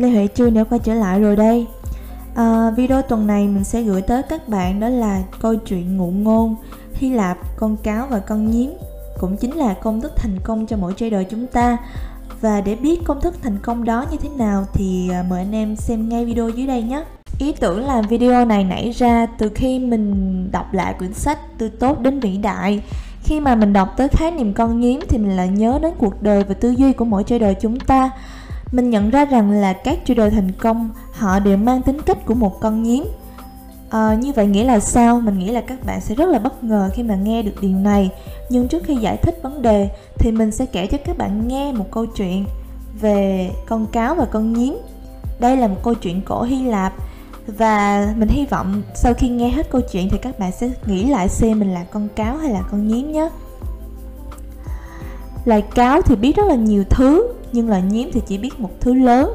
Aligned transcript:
Lê 0.00 0.10
Huệ 0.10 0.28
Trương 0.34 0.54
đã 0.54 0.64
quay 0.64 0.78
trở 0.78 0.94
lại 0.94 1.20
rồi 1.20 1.36
đây. 1.36 1.66
À, 2.34 2.70
Video 2.70 3.02
tuần 3.02 3.26
này 3.26 3.48
mình 3.48 3.64
sẽ 3.64 3.82
gửi 3.82 4.02
tới 4.02 4.22
các 4.22 4.48
bạn 4.48 4.80
đó 4.80 4.88
là 4.88 5.22
câu 5.40 5.56
chuyện 5.56 5.96
ngụ 5.96 6.10
ngôn 6.10 6.56
Hy 6.94 7.10
Lạp, 7.10 7.38
con 7.56 7.76
cáo 7.76 8.06
và 8.10 8.18
con 8.18 8.50
nhím 8.50 8.72
Cũng 9.20 9.36
chính 9.36 9.56
là 9.56 9.74
công 9.74 10.00
thức 10.00 10.12
thành 10.16 10.38
công 10.44 10.66
cho 10.66 10.76
mỗi 10.76 10.94
trader 10.96 11.26
chúng 11.30 11.46
ta. 11.46 11.76
Và 12.40 12.60
để 12.60 12.74
biết 12.74 13.00
công 13.04 13.20
thức 13.20 13.34
thành 13.42 13.58
công 13.62 13.84
đó 13.84 14.06
như 14.10 14.16
thế 14.22 14.28
nào 14.28 14.64
thì 14.72 15.10
à, 15.12 15.24
mời 15.30 15.38
anh 15.38 15.54
em 15.54 15.76
xem 15.76 16.08
ngay 16.08 16.24
video 16.24 16.48
dưới 16.48 16.66
đây 16.66 16.82
nhé. 16.82 17.04
Ý 17.38 17.52
tưởng 17.52 17.86
làm 17.86 18.06
video 18.06 18.44
này 18.44 18.64
nảy 18.64 18.90
ra 18.90 19.26
từ 19.38 19.50
khi 19.54 19.78
mình 19.78 20.48
đọc 20.52 20.72
lại 20.72 20.94
quyển 20.98 21.14
sách 21.14 21.38
Từ 21.58 21.68
tốt 21.68 22.00
đến 22.00 22.20
vĩ 22.20 22.36
đại. 22.36 22.82
Khi 23.22 23.40
mà 23.40 23.54
mình 23.54 23.72
đọc 23.72 23.88
tới 23.96 24.08
khái 24.08 24.30
niệm 24.30 24.54
con 24.54 24.80
nhím 24.80 25.00
thì 25.08 25.18
mình 25.18 25.36
lại 25.36 25.48
nhớ 25.48 25.78
đến 25.82 25.92
cuộc 25.98 26.22
đời 26.22 26.44
và 26.44 26.54
tư 26.54 26.70
duy 26.70 26.92
của 26.92 27.04
mỗi 27.04 27.24
trader 27.24 27.56
chúng 27.60 27.80
ta 27.80 28.10
mình 28.72 28.90
nhận 28.90 29.10
ra 29.10 29.24
rằng 29.24 29.50
là 29.50 29.72
các 29.72 29.98
trader 30.04 30.32
thành 30.34 30.52
công 30.52 30.90
họ 31.12 31.38
đều 31.38 31.56
mang 31.56 31.82
tính 31.82 32.02
cách 32.02 32.18
của 32.26 32.34
một 32.34 32.60
con 32.60 32.82
nhím. 32.82 33.04
À, 33.90 34.14
như 34.14 34.32
vậy 34.32 34.46
nghĩa 34.46 34.64
là 34.64 34.80
sao? 34.80 35.20
Mình 35.20 35.38
nghĩ 35.38 35.50
là 35.50 35.60
các 35.60 35.86
bạn 35.86 36.00
sẽ 36.00 36.14
rất 36.14 36.28
là 36.28 36.38
bất 36.38 36.64
ngờ 36.64 36.90
khi 36.94 37.02
mà 37.02 37.14
nghe 37.14 37.42
được 37.42 37.54
điều 37.60 37.70
này. 37.70 38.10
Nhưng 38.48 38.68
trước 38.68 38.82
khi 38.84 38.96
giải 38.96 39.16
thích 39.16 39.38
vấn 39.42 39.62
đề 39.62 39.88
thì 40.18 40.32
mình 40.32 40.50
sẽ 40.50 40.66
kể 40.66 40.86
cho 40.86 40.98
các 41.04 41.18
bạn 41.18 41.48
nghe 41.48 41.72
một 41.72 41.86
câu 41.90 42.06
chuyện 42.06 42.44
về 43.00 43.50
con 43.66 43.86
cáo 43.86 44.14
và 44.14 44.24
con 44.24 44.52
nhím. 44.52 44.78
Đây 45.40 45.56
là 45.56 45.68
một 45.68 45.76
câu 45.82 45.94
chuyện 45.94 46.20
cổ 46.22 46.42
hy 46.42 46.64
lạp. 46.64 46.92
Và 47.46 48.06
mình 48.16 48.28
hy 48.28 48.46
vọng 48.46 48.82
sau 48.94 49.14
khi 49.14 49.28
nghe 49.28 49.48
hết 49.48 49.70
câu 49.70 49.80
chuyện 49.92 50.08
thì 50.10 50.18
các 50.18 50.38
bạn 50.38 50.52
sẽ 50.52 50.70
nghĩ 50.86 51.06
lại 51.06 51.28
xem 51.28 51.58
mình 51.58 51.74
là 51.74 51.84
con 51.84 52.08
cáo 52.16 52.36
hay 52.36 52.50
là 52.50 52.62
con 52.70 52.88
nhím 52.88 53.12
nhé. 53.12 53.28
Loài 55.44 55.62
cáo 55.62 56.02
thì 56.02 56.16
biết 56.16 56.36
rất 56.36 56.46
là 56.46 56.54
nhiều 56.54 56.84
thứ 56.90 57.39
nhưng 57.52 57.68
loài 57.68 57.82
nhím 57.82 58.10
thì 58.12 58.20
chỉ 58.26 58.38
biết 58.38 58.60
một 58.60 58.70
thứ 58.80 58.94
lớn. 58.94 59.34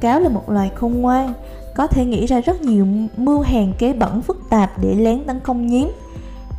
Cáo 0.00 0.20
là 0.20 0.28
một 0.28 0.50
loài 0.50 0.70
khôn 0.74 1.00
ngoan 1.00 1.32
có 1.74 1.86
thể 1.86 2.04
nghĩ 2.04 2.26
ra 2.26 2.40
rất 2.40 2.62
nhiều 2.62 2.86
mưu 3.16 3.40
hèn 3.40 3.72
kế 3.78 3.92
bẩn 3.92 4.22
phức 4.22 4.42
tạp 4.50 4.70
để 4.82 4.94
lén 4.94 5.24
tấn 5.24 5.40
công 5.40 5.66
nhím. 5.66 5.90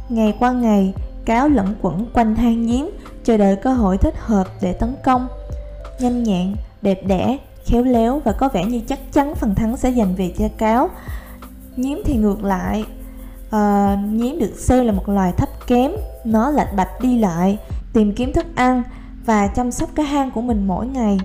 Ngày 0.10 0.36
qua 0.40 0.52
ngày 0.52 0.94
cáo 1.26 1.50
lẫn 1.50 1.76
quẩn 1.82 2.06
quanh 2.14 2.36
hang 2.36 2.66
nhím 2.66 2.90
chờ 3.24 3.38
đợi 3.38 3.56
cơ 3.56 3.74
hội 3.74 3.98
thích 3.98 4.16
hợp 4.18 4.48
để 4.62 4.74
tấn 4.74 4.96
công. 5.04 5.28
Nhanh 6.00 6.24
nhẹn 6.24 6.56
đẹp 6.82 7.02
đẽ 7.08 7.38
khéo 7.66 7.84
léo 7.84 8.22
và 8.26 8.32
có 8.32 8.50
vẻ 8.54 8.66
như 8.66 8.82
chắc 8.88 9.00
chắn 9.14 9.36
phần 9.36 9.56
thắng 9.56 9.78
sẽ 9.78 9.90
dành 9.90 10.16
về 10.16 10.34
cho 10.38 10.46
cáo. 10.58 10.90
Nhím 11.76 12.02
thì 12.06 12.18
ngược 12.18 12.44
lại 12.44 12.86
à, 13.52 13.98
nhím 14.12 14.40
được 14.40 14.54
xem 14.58 14.86
là 14.86 14.92
một 14.92 15.10
loài 15.10 15.32
thấp 15.38 15.50
kém. 15.68 15.92
Nó 16.26 16.52
lạch 16.52 16.76
bạch 16.76 17.02
đi 17.02 17.20
lại 17.20 17.58
tìm 17.94 18.14
kiếm 18.14 18.34
thức 18.34 18.46
ăn 18.56 18.84
và 19.26 19.48
chăm 19.48 19.72
sóc 19.72 19.90
cái 19.96 20.06
hang 20.06 20.32
của 20.32 20.42
mình 20.42 20.68
mỗi 20.68 20.88
ngày. 20.88 21.18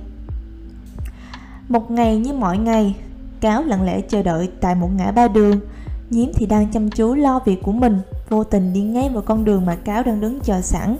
Một 1.68 1.90
ngày 1.90 2.18
như 2.18 2.32
mọi 2.32 2.58
ngày, 2.58 2.96
cáo 3.40 3.62
lặng 3.62 3.82
lẽ 3.82 4.00
chờ 4.00 4.22
đợi 4.22 4.48
tại 4.60 4.74
một 4.74 4.90
ngã 4.96 5.12
ba 5.12 5.28
đường 5.28 5.60
nhím 6.10 6.32
thì 6.34 6.46
đang 6.46 6.68
chăm 6.72 6.90
chú 6.90 7.14
lo 7.14 7.40
việc 7.44 7.62
của 7.62 7.72
mình, 7.72 8.00
vô 8.28 8.44
tình 8.44 8.72
đi 8.72 8.80
ngay 8.80 9.08
vào 9.08 9.22
con 9.22 9.44
đường 9.44 9.66
mà 9.66 9.76
cáo 9.76 10.02
đang 10.02 10.20
đứng 10.20 10.40
chờ 10.40 10.60
sẵn. 10.60 10.96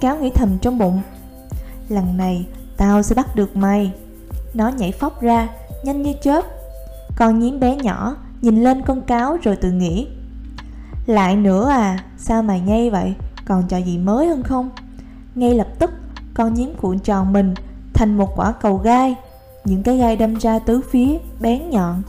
Cáo 0.00 0.16
nghĩ 0.16 0.30
thầm 0.30 0.58
trong 0.58 0.78
bụng, 0.78 1.02
lần 1.88 2.16
này 2.16 2.46
tao 2.76 3.02
sẽ 3.02 3.14
bắt 3.14 3.36
được 3.36 3.56
mày. 3.56 3.92
Nó 4.54 4.68
nhảy 4.68 4.92
phóc 4.92 5.20
ra, 5.20 5.48
nhanh 5.84 6.02
như 6.02 6.12
chớp. 6.22 6.44
Con 7.16 7.38
nhím 7.38 7.60
bé 7.60 7.76
nhỏ 7.76 8.16
nhìn 8.42 8.64
lên 8.64 8.82
con 8.82 9.00
cáo 9.00 9.36
rồi 9.42 9.56
tự 9.56 9.70
nghĩ, 9.70 10.06
lại 11.06 11.36
nữa 11.36 11.68
à 11.68 12.04
sao 12.18 12.42
mày 12.42 12.60
nhây 12.60 12.90
vậy? 12.90 13.14
Còn 13.44 13.68
trò 13.68 13.76
gì 13.76 13.98
mới 13.98 14.28
hơn 14.28 14.42
không? 14.42 14.70
Ngay 15.34 15.54
lập 15.54 15.68
tức 15.78 15.90
con 16.36 16.54
nhím 16.54 16.74
cuộn 16.80 16.98
tròn 16.98 17.32
mình 17.32 17.54
thành 17.94 18.18
một 18.18 18.36
quả 18.36 18.52
cầu 18.52 18.76
gai. 18.76 19.14
Những 19.64 19.82
cái 19.82 19.96
gai 19.96 20.16
đâm 20.16 20.34
ra 20.34 20.58
tứ 20.58 20.80
phía 20.90 21.18
bén 21.40 21.70
nhọn 21.70 22.02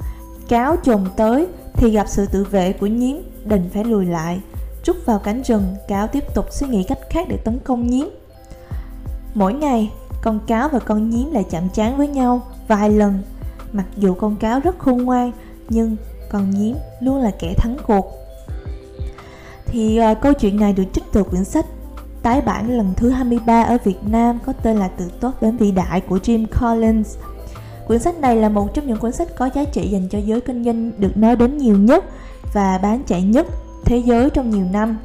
cáo 0.48 0.76
chồm 0.84 1.08
tới 1.16 1.48
thì 1.74 1.92
gặp 1.92 2.06
sự 2.10 2.26
tự 2.26 2.44
vệ 2.44 2.74
của 2.74 2.88
nhím 2.88 3.22
đành 3.46 3.70
phải 3.74 3.84
lùi 3.84 4.06
lại 4.06 4.42
rút 4.86 4.98
vào 5.06 5.20
cánh 5.20 5.42
rừng 5.42 5.76
cáo 5.88 6.08
tiếp 6.08 6.24
tục 6.34 6.46
suy 6.52 6.68
nghĩ 6.68 6.84
cách 6.84 7.00
khác 7.10 7.28
để 7.30 7.38
tấn 7.38 7.60
công 7.60 7.88
nhím. 7.88 8.10
Mỗi 9.34 9.54
ngày 9.54 9.92
con 10.22 10.40
cáo 10.48 10.70
và 10.70 10.80
con 10.80 11.10
nhím 11.10 11.32
lại 11.32 11.46
chạm 11.50 11.70
trán 11.70 11.98
với 11.98 12.08
nhau 12.08 12.42
vài 12.68 12.90
lần. 12.90 13.20
Mặc 13.72 13.86
dù 13.98 14.14
con 14.14 14.36
cáo 14.36 14.60
rất 14.60 14.80
khôn 14.80 14.98
ngoan 14.98 15.32
nhưng 15.70 15.96
con 16.30 16.52
nhím 16.52 16.76
luôn 17.00 17.22
là 17.22 17.32
kẻ 17.40 17.54
thắng 17.58 17.78
cuộc. 17.88 18.14
Thì 19.66 20.00
uh, 20.12 20.18
câu 20.22 20.34
chuyện 20.34 20.60
này 20.60 20.74
được 20.74 20.84
trích 20.94 21.04
từ 21.12 21.24
quyển 21.24 21.44
sách 21.44 21.66
tái 22.28 22.42
bản 22.42 22.78
lần 22.78 22.94
thứ 22.98 23.10
23 23.10 23.64
ở 23.64 23.78
Việt 23.84 23.98
Nam 24.06 24.40
có 24.46 24.54
tên 24.54 24.78
là 24.78 24.88
Từ 24.88 25.10
tốt 25.20 25.32
đến 25.42 25.58
vĩ 25.58 25.72
đại 25.72 26.02
của 26.02 26.18
Jim 26.18 26.46
Collins. 26.60 27.18
Quyển 27.88 28.00
sách 28.00 28.20
này 28.20 28.36
là 28.36 28.50
một 28.50 28.74
trong 28.74 28.88
những 28.88 28.98
cuốn 28.98 29.12
sách 29.12 29.28
có 29.38 29.50
giá 29.56 29.64
trị 29.64 29.88
dành 29.88 30.08
cho 30.10 30.18
giới 30.18 30.42
kinh 30.42 30.64
doanh 30.64 30.92
được 30.98 31.18
nói 31.18 31.36
đến 31.36 31.58
nhiều 31.58 31.78
nhất 31.78 32.06
và 32.54 32.80
bán 32.84 33.04
chạy 33.08 33.24
nhất 33.24 33.48
thế 33.86 33.98
giới 33.98 34.30
trong 34.30 34.50
nhiều 34.50 34.66
năm. 34.72 34.98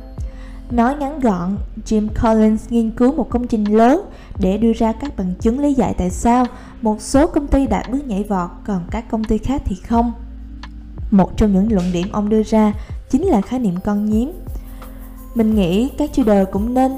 Nói 0.70 0.94
ngắn 0.96 1.20
gọn, 1.20 1.56
Jim 1.86 2.08
Collins 2.22 2.70
nghiên 2.70 2.90
cứu 2.90 3.12
một 3.12 3.30
công 3.30 3.46
trình 3.46 3.64
lớn 3.64 4.02
để 4.38 4.58
đưa 4.58 4.72
ra 4.72 4.92
các 4.92 5.16
bằng 5.16 5.34
chứng 5.40 5.60
lý 5.60 5.74
giải 5.74 5.94
tại 5.98 6.10
sao 6.10 6.46
một 6.82 7.00
số 7.00 7.26
công 7.26 7.46
ty 7.46 7.66
đã 7.66 7.84
bước 7.92 8.06
nhảy 8.06 8.22
vọt 8.22 8.50
còn 8.66 8.80
các 8.90 9.10
công 9.10 9.24
ty 9.24 9.38
khác 9.38 9.62
thì 9.64 9.76
không. 9.88 10.12
Một 11.10 11.36
trong 11.36 11.52
những 11.52 11.72
luận 11.72 11.92
điểm 11.92 12.06
ông 12.12 12.28
đưa 12.28 12.42
ra 12.42 12.72
chính 13.10 13.26
là 13.26 13.40
khái 13.40 13.60
niệm 13.60 13.74
con 13.84 14.10
nhím 14.10 14.32
mình 15.34 15.54
nghĩ 15.54 15.90
các 15.98 16.10
trader 16.12 16.48
cũng 16.52 16.74
nên 16.74 16.92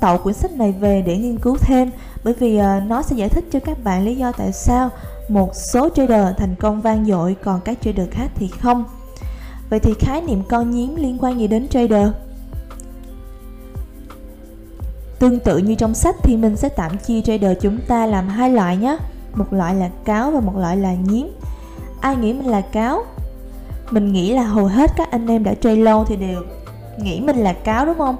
tậu 0.00 0.18
quyển 0.18 0.34
sách 0.34 0.52
này 0.52 0.72
về 0.72 1.02
để 1.06 1.16
nghiên 1.16 1.38
cứu 1.38 1.56
thêm, 1.60 1.90
bởi 2.24 2.34
vì 2.34 2.56
ờ, 2.56 2.80
nó 2.80 3.02
sẽ 3.02 3.16
giải 3.16 3.28
thích 3.28 3.44
cho 3.52 3.60
các 3.60 3.84
bạn 3.84 4.04
lý 4.04 4.16
do 4.16 4.32
tại 4.32 4.52
sao 4.52 4.90
một 5.28 5.54
số 5.54 5.88
trader 5.88 6.36
thành 6.36 6.54
công 6.54 6.80
vang 6.80 7.04
dội, 7.04 7.36
còn 7.44 7.60
các 7.60 7.78
trader 7.80 8.08
khác 8.10 8.30
thì 8.34 8.48
không. 8.48 8.84
Vậy 9.70 9.80
thì 9.80 9.94
khái 9.98 10.20
niệm 10.20 10.42
con 10.48 10.70
nhím 10.70 10.96
liên 10.96 11.18
quan 11.20 11.40
gì 11.40 11.46
đến 11.46 11.68
trader 11.68 12.08
tương 15.18 15.38
tự 15.38 15.58
như 15.58 15.74
trong 15.74 15.94
sách 15.94 16.16
thì 16.22 16.36
mình 16.36 16.56
sẽ 16.56 16.68
tạm 16.68 16.98
chia 16.98 17.20
trader 17.20 17.56
chúng 17.60 17.78
ta 17.88 18.06
làm 18.06 18.28
hai 18.28 18.50
loại 18.50 18.76
nhé. 18.76 18.96
Một 19.34 19.52
loại 19.52 19.74
là 19.74 19.90
cáo 20.04 20.30
và 20.30 20.40
một 20.40 20.56
loại 20.56 20.76
là 20.76 20.94
nhím. 20.94 21.28
Ai 22.00 22.16
nghĩ 22.16 22.32
mình 22.32 22.46
là 22.46 22.60
cáo? 22.60 23.04
Mình 23.90 24.12
nghĩ 24.12 24.32
là 24.32 24.42
hầu 24.42 24.66
hết 24.66 24.90
các 24.96 25.10
anh 25.10 25.26
em 25.26 25.44
đã 25.44 25.54
trade 25.54 25.76
lâu 25.76 26.04
thì 26.04 26.16
đều 26.16 26.42
nghĩ 26.98 27.20
mình 27.20 27.36
là 27.36 27.52
cáo 27.52 27.86
đúng 27.86 27.98
không? 27.98 28.16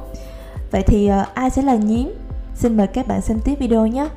Vậy 0.70 0.82
thì 0.82 1.10
uh, 1.10 1.34
ai 1.34 1.50
sẽ 1.50 1.62
là 1.62 1.74
nhím? 1.74 2.14
Xin 2.54 2.76
mời 2.76 2.86
các 2.86 3.08
bạn 3.08 3.20
xem 3.20 3.40
tiếp 3.44 3.54
video 3.58 3.86
nhé. 3.86 4.08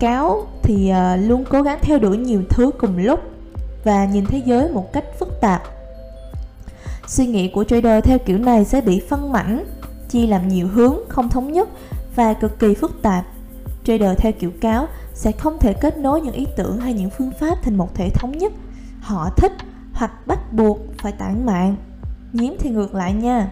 Cáo 0.00 0.46
thì 0.62 0.92
uh, 0.92 1.28
luôn 1.28 1.44
cố 1.50 1.62
gắng 1.62 1.78
theo 1.82 1.98
đuổi 1.98 2.16
nhiều 2.16 2.42
thứ 2.50 2.70
cùng 2.78 2.98
lúc 2.98 3.20
và 3.84 4.04
nhìn 4.04 4.26
thế 4.26 4.42
giới 4.46 4.70
một 4.70 4.92
cách 4.92 5.04
phức 5.18 5.40
tạp. 5.40 5.62
Suy 7.06 7.26
nghĩ 7.26 7.48
của 7.48 7.64
trader 7.64 8.04
theo 8.04 8.18
kiểu 8.18 8.38
này 8.38 8.64
sẽ 8.64 8.80
bị 8.80 9.00
phân 9.08 9.32
mảnh 9.32 9.64
chia 10.08 10.26
làm 10.26 10.48
nhiều 10.48 10.68
hướng 10.68 10.96
không 11.08 11.28
thống 11.28 11.52
nhất 11.52 11.68
và 12.16 12.34
cực 12.34 12.58
kỳ 12.58 12.74
phức 12.74 13.02
tạp. 13.02 13.26
Trader 13.84 14.18
theo 14.18 14.32
kiểu 14.32 14.50
cáo 14.60 14.86
sẽ 15.14 15.32
không 15.32 15.58
thể 15.58 15.72
kết 15.72 15.98
nối 15.98 16.20
những 16.20 16.34
ý 16.34 16.46
tưởng 16.56 16.80
hay 16.80 16.94
những 16.94 17.10
phương 17.10 17.30
pháp 17.40 17.62
thành 17.62 17.76
một 17.76 17.94
thể 17.94 18.10
thống 18.10 18.38
nhất. 18.38 18.52
Họ 19.00 19.30
thích 19.36 19.52
hoặc 19.92 20.26
bắt 20.26 20.52
buộc 20.52 20.78
phải 20.98 21.12
tản 21.12 21.46
mạn 21.46 21.76
nhiếm 22.32 22.52
thì 22.58 22.70
ngược 22.70 22.94
lại 22.94 23.12
nha. 23.12 23.48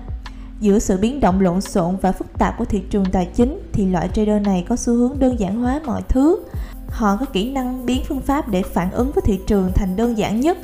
Giữa 0.60 0.78
sự 0.78 0.98
biến 0.98 1.20
động 1.20 1.40
lộn 1.40 1.60
xộn 1.60 1.96
và 1.96 2.12
phức 2.12 2.38
tạp 2.38 2.58
của 2.58 2.64
thị 2.64 2.82
trường 2.90 3.04
tài 3.04 3.26
chính 3.26 3.58
thì 3.72 3.86
loại 3.86 4.08
trader 4.14 4.42
này 4.42 4.66
có 4.68 4.76
xu 4.76 4.94
hướng 4.94 5.18
đơn 5.18 5.40
giản 5.40 5.60
hóa 5.60 5.80
mọi 5.86 6.02
thứ. 6.08 6.38
Họ 6.88 7.16
có 7.16 7.26
kỹ 7.32 7.52
năng 7.52 7.86
biến 7.86 8.02
phương 8.08 8.20
pháp 8.20 8.48
để 8.48 8.62
phản 8.62 8.90
ứng 8.90 9.12
với 9.12 9.22
thị 9.26 9.40
trường 9.46 9.72
thành 9.74 9.96
đơn 9.96 10.18
giản 10.18 10.40
nhất 10.40 10.58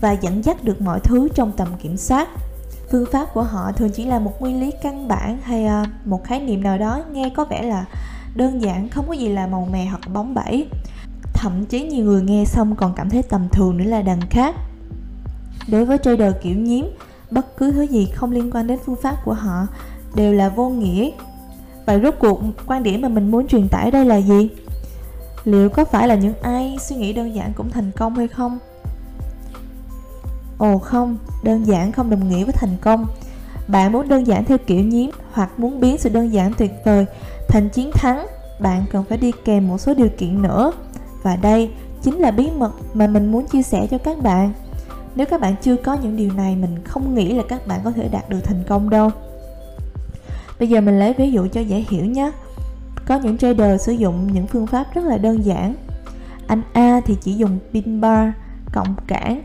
và 0.00 0.12
dẫn 0.12 0.44
dắt 0.44 0.64
được 0.64 0.80
mọi 0.80 1.00
thứ 1.00 1.28
trong 1.34 1.52
tầm 1.52 1.68
kiểm 1.82 1.96
soát. 1.96 2.28
Phương 2.90 3.06
pháp 3.12 3.26
của 3.34 3.42
họ 3.42 3.72
thường 3.72 3.90
chỉ 3.90 4.04
là 4.04 4.18
một 4.18 4.40
nguyên 4.40 4.60
lý 4.60 4.70
căn 4.82 5.08
bản 5.08 5.38
hay 5.42 5.64
à, 5.64 5.84
một 6.04 6.24
khái 6.24 6.40
niệm 6.40 6.62
nào 6.62 6.78
đó 6.78 7.02
nghe 7.12 7.30
có 7.36 7.44
vẻ 7.44 7.62
là 7.62 7.84
đơn 8.34 8.62
giản, 8.62 8.88
không 8.88 9.08
có 9.08 9.12
gì 9.12 9.28
là 9.28 9.46
màu 9.46 9.68
mè 9.72 9.86
hoặc 9.86 10.00
bóng 10.12 10.34
bẩy. 10.34 10.66
Thậm 11.32 11.64
chí 11.64 11.84
nhiều 11.84 12.04
người 12.04 12.22
nghe 12.22 12.44
xong 12.44 12.76
còn 12.76 12.94
cảm 12.94 13.10
thấy 13.10 13.22
tầm 13.22 13.48
thường 13.48 13.76
nữa 13.76 13.84
là 13.84 14.02
đằng 14.02 14.20
khác. 14.30 14.54
Đối 15.68 15.84
với 15.84 15.98
trader 15.98 16.34
kiểu 16.42 16.56
nhiếm 16.56 16.84
bất 17.30 17.56
cứ 17.56 17.72
thứ 17.72 17.82
gì 17.82 18.08
không 18.14 18.32
liên 18.32 18.50
quan 18.52 18.66
đến 18.66 18.78
phương 18.86 18.96
pháp 19.02 19.16
của 19.24 19.34
họ 19.34 19.66
đều 20.14 20.32
là 20.32 20.48
vô 20.48 20.68
nghĩa. 20.68 21.10
Vậy 21.86 22.00
rốt 22.02 22.14
cuộc, 22.18 22.40
quan 22.66 22.82
điểm 22.82 23.00
mà 23.00 23.08
mình 23.08 23.30
muốn 23.30 23.46
truyền 23.46 23.68
tải 23.68 23.90
đây 23.90 24.04
là 24.04 24.16
gì? 24.16 24.48
Liệu 25.44 25.68
có 25.68 25.84
phải 25.84 26.08
là 26.08 26.14
những 26.14 26.34
ai 26.42 26.76
suy 26.80 26.96
nghĩ 26.96 27.12
đơn 27.12 27.34
giản 27.34 27.52
cũng 27.52 27.70
thành 27.70 27.90
công 27.96 28.14
hay 28.14 28.28
không? 28.28 28.58
Ồ, 30.58 30.78
không, 30.78 31.16
đơn 31.42 31.66
giản 31.66 31.92
không 31.92 32.10
đồng 32.10 32.28
nghĩa 32.28 32.44
với 32.44 32.52
thành 32.52 32.76
công. 32.80 33.06
Bạn 33.68 33.92
muốn 33.92 34.08
đơn 34.08 34.26
giản 34.26 34.44
theo 34.44 34.58
kiểu 34.58 34.80
nhiếm 34.80 35.10
hoặc 35.32 35.50
muốn 35.58 35.80
biến 35.80 35.98
sự 35.98 36.08
đơn 36.08 36.32
giản 36.32 36.52
tuyệt 36.58 36.72
vời 36.84 37.06
thành 37.48 37.68
chiến 37.68 37.90
thắng, 37.94 38.26
bạn 38.60 38.84
cần 38.92 39.04
phải 39.08 39.18
đi 39.18 39.32
kèm 39.44 39.68
một 39.68 39.78
số 39.78 39.94
điều 39.94 40.08
kiện 40.18 40.42
nữa. 40.42 40.72
Và 41.22 41.36
đây 41.36 41.70
chính 42.02 42.18
là 42.18 42.30
bí 42.30 42.50
mật 42.50 42.72
mà 42.94 43.06
mình 43.06 43.32
muốn 43.32 43.46
chia 43.46 43.62
sẻ 43.62 43.86
cho 43.90 43.98
các 43.98 44.22
bạn 44.22 44.52
nếu 45.14 45.26
các 45.26 45.40
bạn 45.40 45.54
chưa 45.62 45.76
có 45.76 45.96
những 46.02 46.16
điều 46.16 46.32
này 46.32 46.56
mình 46.56 46.84
không 46.84 47.14
nghĩ 47.14 47.32
là 47.32 47.42
các 47.48 47.66
bạn 47.66 47.80
có 47.84 47.90
thể 47.90 48.08
đạt 48.08 48.28
được 48.28 48.40
thành 48.44 48.62
công 48.68 48.90
đâu. 48.90 49.10
Bây 50.58 50.68
giờ 50.68 50.80
mình 50.80 50.98
lấy 50.98 51.14
ví 51.18 51.32
dụ 51.32 51.46
cho 51.52 51.60
dễ 51.60 51.84
hiểu 51.88 52.04
nhé. 52.04 52.30
Có 53.06 53.18
những 53.18 53.38
trader 53.38 53.82
sử 53.82 53.92
dụng 53.92 54.32
những 54.32 54.46
phương 54.46 54.66
pháp 54.66 54.94
rất 54.94 55.04
là 55.04 55.18
đơn 55.18 55.44
giản. 55.44 55.74
Anh 56.46 56.62
A 56.72 57.00
thì 57.06 57.16
chỉ 57.20 57.34
dùng 57.34 57.58
pin 57.72 58.00
bar 58.00 58.28
cộng 58.72 58.94
cản, 59.06 59.42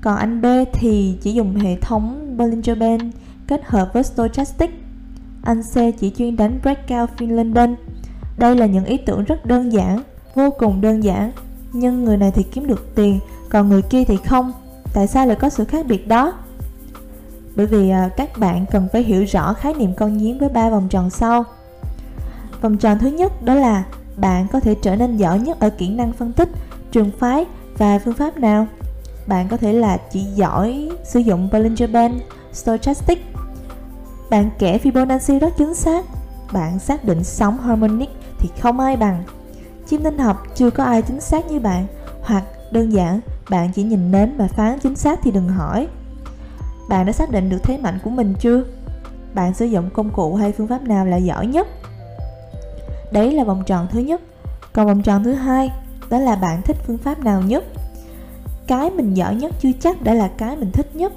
còn 0.00 0.16
anh 0.16 0.42
B 0.42 0.46
thì 0.72 1.18
chỉ 1.22 1.32
dùng 1.32 1.56
hệ 1.56 1.76
thống 1.80 2.36
Bollinger 2.36 2.78
Band 2.78 3.02
kết 3.46 3.60
hợp 3.64 3.90
với 3.92 4.02
Stochastic. 4.02 4.70
Anh 5.42 5.62
C 5.62 5.74
chỉ 6.00 6.12
chuyên 6.18 6.36
đánh 6.36 6.58
breakout 6.62 7.10
Finland 7.18 7.74
Đây 8.38 8.56
là 8.56 8.66
những 8.66 8.84
ý 8.84 8.96
tưởng 8.96 9.24
rất 9.24 9.46
đơn 9.46 9.72
giản, 9.72 10.02
vô 10.34 10.50
cùng 10.50 10.80
đơn 10.80 11.04
giản, 11.04 11.32
nhưng 11.72 12.04
người 12.04 12.16
này 12.16 12.30
thì 12.34 12.42
kiếm 12.42 12.66
được 12.66 12.94
tiền, 12.94 13.18
còn 13.50 13.68
người 13.68 13.82
kia 13.82 14.04
thì 14.04 14.16
không. 14.16 14.52
Tại 14.96 15.06
sao 15.06 15.26
lại 15.26 15.36
có 15.36 15.48
sự 15.48 15.64
khác 15.64 15.86
biệt 15.86 16.08
đó? 16.08 16.32
Bởi 17.56 17.66
vì 17.66 17.90
à, 17.90 18.10
các 18.16 18.38
bạn 18.38 18.66
cần 18.70 18.88
phải 18.92 19.02
hiểu 19.02 19.24
rõ 19.24 19.52
khái 19.52 19.74
niệm 19.74 19.94
con 19.94 20.16
nhím 20.16 20.38
với 20.38 20.48
ba 20.48 20.70
vòng 20.70 20.88
tròn 20.88 21.10
sau. 21.10 21.44
Vòng 22.60 22.76
tròn 22.76 22.98
thứ 22.98 23.08
nhất 23.08 23.42
đó 23.42 23.54
là 23.54 23.84
bạn 24.16 24.46
có 24.52 24.60
thể 24.60 24.74
trở 24.82 24.96
nên 24.96 25.16
giỏi 25.16 25.38
nhất 25.38 25.60
ở 25.60 25.70
kỹ 25.70 25.88
năng 25.88 26.12
phân 26.12 26.32
tích, 26.32 26.48
trường 26.92 27.10
phái 27.18 27.44
và 27.78 27.98
phương 27.98 28.14
pháp 28.14 28.38
nào. 28.38 28.66
Bạn 29.26 29.48
có 29.48 29.56
thể 29.56 29.72
là 29.72 29.96
chỉ 30.12 30.20
giỏi 30.20 30.90
sử 31.04 31.20
dụng 31.20 31.48
Bollinger 31.52 31.90
Band, 31.90 32.14
Stochastic. 32.52 33.26
Bạn 34.30 34.50
kể 34.58 34.78
Fibonacci 34.84 35.38
rất 35.38 35.56
chính 35.58 35.74
xác. 35.74 36.04
Bạn 36.52 36.78
xác 36.78 37.04
định 37.04 37.24
sóng 37.24 37.58
harmonic 37.58 38.10
thì 38.38 38.48
không 38.62 38.80
ai 38.80 38.96
bằng. 38.96 39.24
Chim 39.86 40.02
tinh 40.02 40.18
học 40.18 40.42
chưa 40.54 40.70
có 40.70 40.84
ai 40.84 41.02
chính 41.02 41.20
xác 41.20 41.50
như 41.50 41.60
bạn. 41.60 41.86
Hoặc 42.22 42.44
đơn 42.72 42.92
giản, 42.92 43.20
bạn 43.50 43.72
chỉ 43.74 43.82
nhìn 43.82 44.10
nến 44.10 44.36
và 44.36 44.48
phán 44.48 44.78
chính 44.78 44.96
xác 44.96 45.18
thì 45.22 45.30
đừng 45.30 45.48
hỏi. 45.48 45.88
Bạn 46.88 47.06
đã 47.06 47.12
xác 47.12 47.30
định 47.30 47.50
được 47.50 47.62
thế 47.62 47.78
mạnh 47.78 47.98
của 48.04 48.10
mình 48.10 48.34
chưa? 48.40 48.64
Bạn 49.34 49.54
sử 49.54 49.66
dụng 49.66 49.90
công 49.90 50.10
cụ 50.10 50.34
hay 50.34 50.52
phương 50.52 50.66
pháp 50.66 50.82
nào 50.82 51.06
là 51.06 51.16
giỏi 51.16 51.46
nhất? 51.46 51.68
Đấy 53.12 53.32
là 53.32 53.44
vòng 53.44 53.62
tròn 53.66 53.86
thứ 53.90 54.00
nhất. 54.00 54.20
Còn 54.72 54.86
vòng 54.86 55.02
tròn 55.02 55.24
thứ 55.24 55.32
hai, 55.32 55.72
đó 56.10 56.18
là 56.18 56.36
bạn 56.36 56.62
thích 56.62 56.76
phương 56.86 56.98
pháp 56.98 57.18
nào 57.18 57.42
nhất. 57.42 57.64
Cái 58.66 58.90
mình 58.90 59.14
giỏi 59.14 59.34
nhất 59.34 59.52
chưa 59.60 59.72
chắc 59.80 60.02
đã 60.02 60.14
là 60.14 60.28
cái 60.28 60.56
mình 60.56 60.72
thích 60.72 60.96
nhất. 60.96 61.12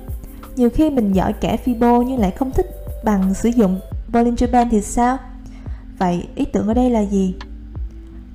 Nhiều 0.55 0.69
khi 0.69 0.89
mình 0.89 1.13
giỏi 1.13 1.33
kẻ 1.33 1.57
Fibo 1.65 2.01
nhưng 2.01 2.19
lại 2.19 2.31
không 2.31 2.51
thích 2.51 2.67
bằng 3.03 3.33
sử 3.33 3.49
dụng 3.49 3.79
Bollinger 4.13 4.51
Band 4.51 4.71
thì 4.71 4.81
sao? 4.81 5.17
Vậy 5.99 6.27
ý 6.35 6.45
tưởng 6.45 6.67
ở 6.67 6.73
đây 6.73 6.89
là 6.89 7.01
gì? 7.05 7.35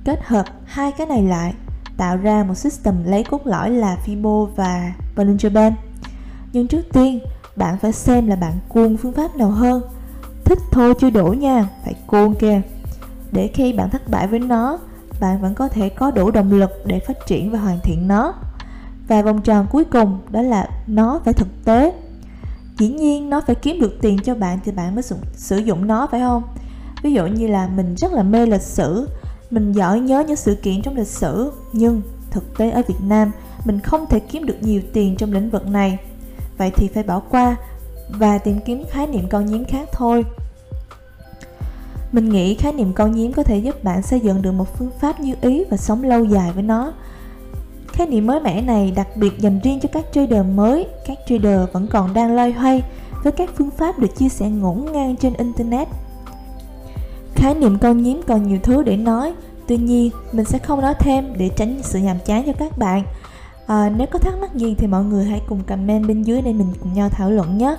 Kết 0.03 0.19
hợp 0.23 0.45
hai 0.65 0.91
cái 0.91 1.07
này 1.07 1.23
lại 1.23 1.53
tạo 1.97 2.17
ra 2.17 2.43
một 2.43 2.55
system 2.55 3.03
lấy 3.03 3.23
cốt 3.23 3.47
lõi 3.47 3.69
là 3.69 3.97
Fibo 4.05 4.45
và 4.45 4.93
Bollinger 5.15 5.53
Band. 5.53 5.75
Nhưng 6.53 6.67
trước 6.67 6.85
tiên, 6.93 7.19
bạn 7.55 7.77
phải 7.77 7.91
xem 7.91 8.27
là 8.27 8.35
bạn 8.35 8.53
cuồng 8.69 8.97
phương 8.97 9.13
pháp 9.13 9.35
nào 9.35 9.49
hơn. 9.49 9.81
Thích 10.45 10.59
thôi 10.71 10.93
chưa 10.99 11.09
đủ 11.09 11.25
nha, 11.25 11.67
phải 11.83 11.93
cuồng 12.07 12.35
kìa 12.35 12.61
để 13.31 13.49
khi 13.53 13.73
bạn 13.73 13.89
thất 13.89 14.09
bại 14.09 14.27
với 14.27 14.39
nó 14.39 14.79
bạn 15.19 15.41
vẫn 15.41 15.53
có 15.55 15.67
thể 15.67 15.89
có 15.89 16.11
đủ 16.11 16.31
động 16.31 16.51
lực 16.51 16.71
để 16.85 16.99
phát 16.99 17.17
triển 17.27 17.51
và 17.51 17.59
hoàn 17.59 17.79
thiện 17.83 18.07
nó 18.07 18.33
và 19.07 19.21
vòng 19.21 19.41
tròn 19.41 19.67
cuối 19.71 19.85
cùng 19.85 20.19
đó 20.29 20.41
là 20.41 20.69
nó 20.87 21.21
phải 21.25 21.33
thực 21.33 21.47
tế 21.65 21.93
dĩ 22.77 22.87
nhiên 22.87 23.29
nó 23.29 23.41
phải 23.41 23.55
kiếm 23.55 23.79
được 23.81 23.97
tiền 24.01 24.19
cho 24.23 24.35
bạn 24.35 24.59
thì 24.65 24.71
bạn 24.71 24.95
mới 24.95 25.03
sử 25.33 25.57
dụng 25.57 25.87
nó 25.87 26.07
phải 26.11 26.19
không 26.19 26.43
ví 27.03 27.13
dụ 27.13 27.27
như 27.27 27.47
là 27.47 27.67
mình 27.67 27.95
rất 27.95 28.13
là 28.13 28.23
mê 28.23 28.45
lịch 28.45 28.61
sử 28.61 29.09
mình 29.51 29.71
giỏi 29.71 29.99
nhớ 29.99 30.23
những 30.27 30.35
sự 30.35 30.55
kiện 30.55 30.81
trong 30.81 30.95
lịch 30.95 31.07
sử 31.07 31.51
nhưng 31.73 32.01
thực 32.31 32.57
tế 32.57 32.71
ở 32.71 32.81
việt 32.87 33.01
nam 33.01 33.31
mình 33.65 33.79
không 33.79 34.05
thể 34.09 34.19
kiếm 34.19 34.45
được 34.45 34.57
nhiều 34.61 34.81
tiền 34.93 35.15
trong 35.15 35.33
lĩnh 35.33 35.49
vực 35.49 35.67
này 35.67 35.97
vậy 36.57 36.71
thì 36.75 36.87
phải 36.87 37.03
bỏ 37.03 37.19
qua 37.19 37.55
và 38.09 38.37
tìm 38.37 38.59
kiếm 38.65 38.83
khái 38.91 39.07
niệm 39.07 39.27
con 39.29 39.45
nhím 39.45 39.65
khác 39.65 39.89
thôi 39.91 40.25
mình 42.15 42.29
nghĩ 42.29 42.55
khái 42.55 42.73
niệm 42.73 42.93
con 42.93 43.11
nhím 43.11 43.33
có 43.33 43.43
thể 43.43 43.57
giúp 43.57 43.83
bạn 43.83 44.01
xây 44.01 44.19
dựng 44.19 44.41
được 44.41 44.51
một 44.51 44.77
phương 44.77 44.91
pháp 44.99 45.19
như 45.19 45.35
ý 45.41 45.63
và 45.69 45.77
sống 45.77 46.03
lâu 46.03 46.23
dài 46.23 46.51
với 46.51 46.63
nó. 46.63 46.93
Khái 47.87 48.07
niệm 48.07 48.27
mới 48.27 48.39
mẻ 48.39 48.61
này 48.61 48.93
đặc 48.95 49.07
biệt 49.15 49.39
dành 49.39 49.59
riêng 49.63 49.79
cho 49.79 49.89
các 49.93 50.05
trader 50.11 50.45
mới, 50.55 50.87
các 51.07 51.17
trader 51.27 51.59
vẫn 51.71 51.87
còn 51.87 52.13
đang 52.13 52.35
loay 52.35 52.51
hoay 52.51 52.83
với 53.23 53.31
các 53.31 53.49
phương 53.55 53.69
pháp 53.71 53.99
được 53.99 54.17
chia 54.17 54.29
sẻ 54.29 54.49
ngổn 54.49 54.85
ngang 54.91 55.15
trên 55.15 55.33
Internet. 55.33 55.87
Khái 57.35 57.55
niệm 57.55 57.77
con 57.77 58.03
nhím 58.03 58.21
còn 58.27 58.47
nhiều 58.47 58.59
thứ 58.63 58.83
để 58.83 58.97
nói, 58.97 59.33
tuy 59.67 59.77
nhiên 59.77 60.11
mình 60.31 60.45
sẽ 60.45 60.59
không 60.59 60.81
nói 60.81 60.93
thêm 60.99 61.25
để 61.37 61.49
tránh 61.55 61.79
sự 61.83 61.99
nhàm 61.99 62.17
chán 62.25 62.43
cho 62.45 62.53
các 62.53 62.77
bạn. 62.77 63.03
À, 63.67 63.91
nếu 63.97 64.07
có 64.07 64.19
thắc 64.19 64.33
mắc 64.41 64.55
gì 64.55 64.75
thì 64.77 64.87
mọi 64.87 65.03
người 65.03 65.25
hãy 65.25 65.41
cùng 65.47 65.63
comment 65.63 66.07
bên 66.07 66.23
dưới 66.23 66.41
để 66.41 66.53
mình 66.53 66.73
cùng 66.79 66.93
nhau 66.93 67.09
thảo 67.09 67.31
luận 67.31 67.57
nhé. 67.57 67.77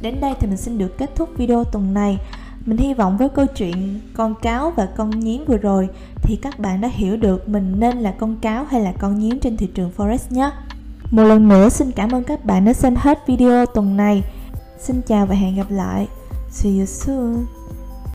Đến 0.00 0.20
đây 0.20 0.34
thì 0.40 0.46
mình 0.46 0.56
xin 0.56 0.78
được 0.78 0.98
kết 0.98 1.14
thúc 1.14 1.28
video 1.36 1.64
tuần 1.64 1.94
này. 1.94 2.18
Mình 2.66 2.76
hy 2.76 2.94
vọng 2.94 3.16
với 3.16 3.28
câu 3.28 3.46
chuyện 3.46 4.00
con 4.14 4.34
cáo 4.42 4.70
và 4.70 4.86
con 4.86 5.10
nhím 5.10 5.44
vừa 5.44 5.56
rồi 5.56 5.88
thì 6.22 6.36
các 6.36 6.58
bạn 6.58 6.80
đã 6.80 6.88
hiểu 6.88 7.16
được 7.16 7.48
mình 7.48 7.80
nên 7.80 7.98
là 7.98 8.14
con 8.18 8.36
cáo 8.36 8.64
hay 8.64 8.80
là 8.80 8.92
con 8.92 9.18
nhím 9.18 9.40
trên 9.40 9.56
thị 9.56 9.66
trường 9.74 9.90
Forex 9.96 10.18
nhé. 10.30 10.50
Một 11.10 11.22
lần 11.22 11.48
nữa 11.48 11.68
xin 11.68 11.90
cảm 11.90 12.10
ơn 12.10 12.24
các 12.24 12.44
bạn 12.44 12.64
đã 12.64 12.72
xem 12.72 12.94
hết 12.96 13.18
video 13.26 13.66
tuần 13.66 13.96
này. 13.96 14.22
Xin 14.78 15.00
chào 15.06 15.26
và 15.26 15.34
hẹn 15.34 15.56
gặp 15.56 15.66
lại. 15.70 16.08
See 16.50 16.72
you 16.78 16.86
soon. 16.86 17.63